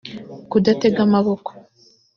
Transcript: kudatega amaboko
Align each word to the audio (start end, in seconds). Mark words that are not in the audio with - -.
kudatega 0.49 0.99
amaboko 1.07 1.51